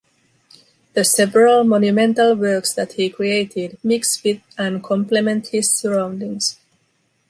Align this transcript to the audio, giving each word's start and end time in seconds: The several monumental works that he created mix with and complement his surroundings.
The 0.93 1.03
several 1.03 1.63
monumental 1.63 2.33
works 2.35 2.73
that 2.73 2.93
he 2.93 3.07
created 3.11 3.77
mix 3.83 4.23
with 4.23 4.41
and 4.57 4.83
complement 4.83 5.49
his 5.49 5.71
surroundings. 5.71 6.57